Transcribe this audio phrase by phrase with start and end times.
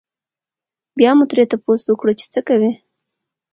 [0.97, 2.71] بيا مو ترې تپوس وکړو چې څۀ کوئ؟